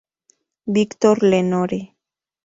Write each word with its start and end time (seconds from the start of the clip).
Víctor 0.73 1.21
Lenore. 1.29 1.81